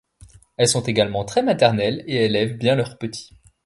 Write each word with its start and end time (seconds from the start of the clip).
Elles 0.57 0.67
sont 0.67 0.81
également 0.81 1.25
très 1.25 1.43
maternelles 1.43 2.03
et 2.07 2.25
élèvent 2.25 2.57
bien 2.57 2.73
leurs 2.73 2.97
petits. 2.97 3.35